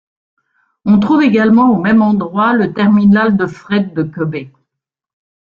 On 0.83 0.97
trouve 0.99 1.21
également 1.21 1.69
au 1.69 1.79
même 1.79 2.01
endroit, 2.01 2.53
le 2.53 2.73
terminal 2.73 3.37
de 3.37 3.45
Fret 3.45 3.81
de 3.83 4.01
Kôbe. 4.01 4.47